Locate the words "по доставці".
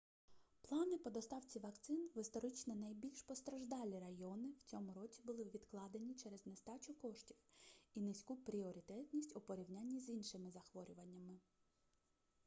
0.97-1.59